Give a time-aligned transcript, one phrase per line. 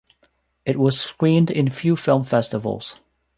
[0.65, 2.95] It was screened in few film festivals.